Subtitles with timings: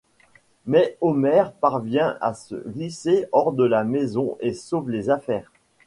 [0.65, 5.51] Mais Homer parvient à se glisser hors de la maison et sauve les affaires.